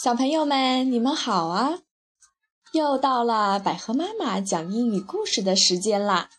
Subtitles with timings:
[0.00, 1.80] 小朋友们，你们好啊！
[2.70, 6.30] 又到了百合妈妈讲英语故事的时间啦。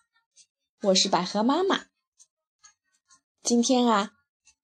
[0.83, 1.87] 我是百合妈妈。
[3.43, 4.11] 今天啊，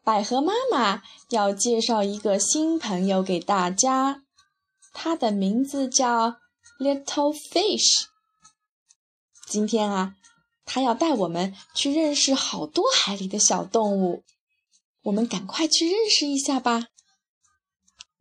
[0.02, 4.24] 百合妈妈要介绍一个新朋友给大家，
[4.94, 6.38] 他的名字叫
[6.80, 8.06] Little Fish。
[9.46, 10.16] 今天啊，
[10.64, 14.24] 他要带我们去认识好多海里的小动物。
[15.04, 16.88] 我们赶快去认识一下吧。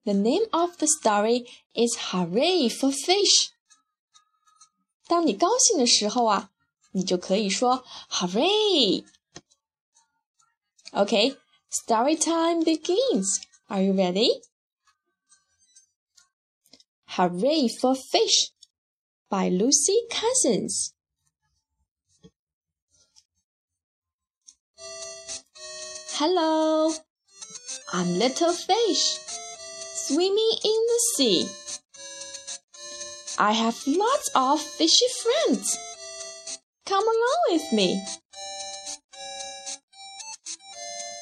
[0.06, 3.52] The name of the story is "Hooray for Fish."
[5.08, 6.52] 当你高兴的时候啊，
[6.92, 9.06] 你就可以说 "Hooray."
[10.92, 11.38] Okay,
[11.70, 13.42] story time begins.
[13.68, 14.42] Are you ready?
[17.16, 18.52] "Hooray for Fish"
[19.30, 20.94] by Lucy Cousins.
[26.18, 26.94] Hello,
[27.94, 29.20] I'm Little Fish,
[30.07, 31.49] swimming in the sea.
[33.39, 35.79] I have lots of fishy friends.
[36.85, 38.05] Come along with me.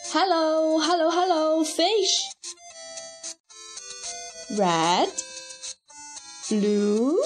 [0.07, 2.15] Hello, hello, hello, fish.
[4.59, 5.09] Red,
[6.49, 7.23] blue,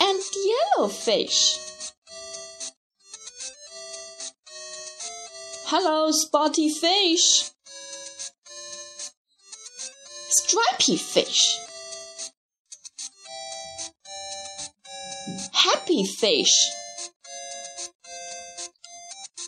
[0.00, 0.20] and
[0.52, 1.56] yellow fish.
[5.64, 7.50] Hello, spotty fish.
[10.50, 11.60] Stripy fish.
[15.52, 16.54] Happy fish.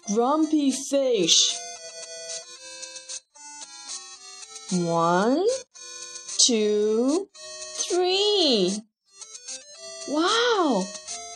[0.06, 1.56] Grumpy fish.
[4.70, 5.44] One,
[6.46, 7.28] two,
[7.88, 8.78] three.
[10.08, 10.84] Wow,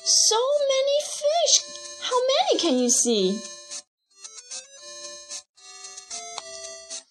[0.04, 1.54] so many fish.
[2.02, 3.40] How many can you see?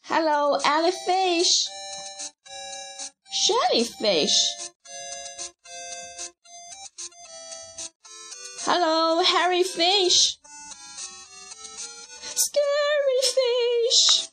[0.03, 0.57] Hello,
[1.05, 1.67] fish.
[3.45, 4.37] Jellyfish.
[8.61, 10.37] Hello, hairy fish.
[12.45, 14.29] Scary fish.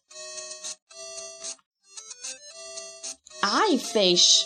[3.43, 4.45] Eye fish.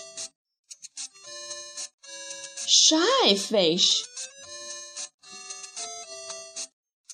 [2.66, 4.02] Shy fish.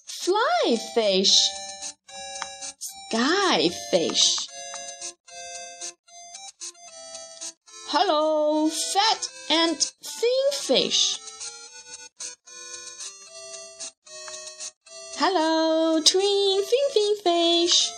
[0.07, 1.37] Fly fish
[3.13, 4.52] sky fish.
[7.95, 11.19] Hello, fat and thin fish.
[15.17, 17.93] Hello, twin fin fin fish.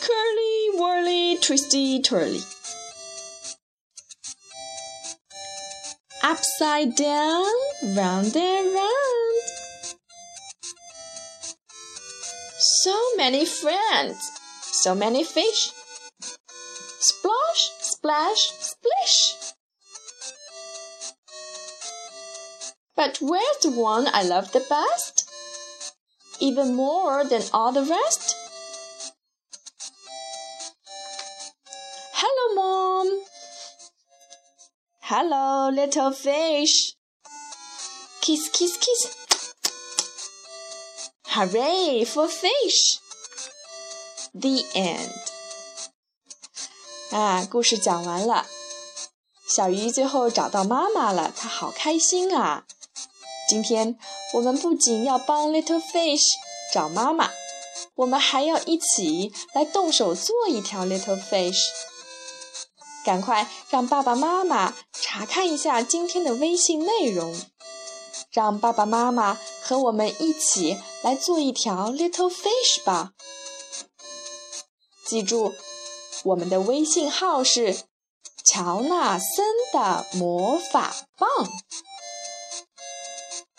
[0.00, 2.42] Curly, whirly, twisty, twirly.
[6.22, 7.52] Upside down,
[7.96, 9.42] round and round.
[12.58, 14.30] So many friends,
[14.62, 15.72] so many fish.
[17.28, 19.34] Splosh, splash, splish.
[22.96, 25.28] But where's the one I love the best?
[26.40, 28.34] Even more than all the rest?
[32.14, 33.20] Hello, Mom.
[35.02, 36.94] Hello, little fish.
[38.22, 39.16] Kiss, kiss, kiss.
[41.26, 42.98] Hooray for fish!
[44.34, 45.37] The end.
[47.10, 48.46] 啊，故事讲完了。
[49.46, 52.64] 小鱼最后找到妈妈了，它好开心啊！
[53.48, 53.98] 今天
[54.34, 56.26] 我们不仅要帮 Little Fish
[56.72, 57.30] 找妈妈，
[57.96, 61.60] 我们还要一起来动手做一条 Little Fish。
[63.04, 67.34] 赶快让爸爸妈妈查看一下今天的微信内容，
[68.30, 70.78] 让爸爸妈妈和我们一起。
[71.00, 73.12] 来做一条 little fish 吧。
[75.04, 75.54] 记住，
[76.24, 77.84] 我们的微信号是
[78.44, 81.28] 乔纳森的魔法棒。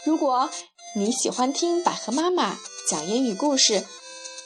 [0.04, 0.50] 如果
[0.96, 2.58] 你喜欢听百合妈妈
[2.88, 3.86] 讲英语故事，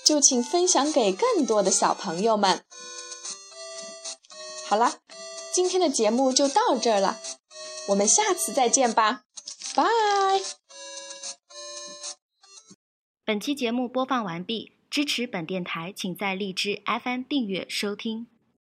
[0.04, 2.64] 就请分享给更多的小朋友们。
[4.66, 5.00] 好了，
[5.54, 7.20] 今天的节目就到这儿了，
[7.88, 9.24] 我们下次再见吧，
[9.76, 9.84] 拜。
[13.26, 18.28] 本期节目播放完毕，支持本电台，请在荔枝 FM 订阅收听。